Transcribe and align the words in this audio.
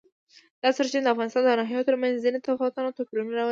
دا 0.61 0.69
سرچینې 0.77 1.03
د 1.03 1.07
افغانستان 1.13 1.41
د 1.43 1.49
ناحیو 1.59 1.87
ترمنځ 1.87 2.15
ځینې 2.25 2.39
تفاوتونه 2.47 2.87
او 2.87 2.95
توپیرونه 2.97 3.31
راولي. 3.35 3.49